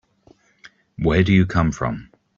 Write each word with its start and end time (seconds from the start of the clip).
Where 0.97 1.21
do 1.21 1.31
you 1.31 1.45
come 1.45 1.71
from? 1.71 2.09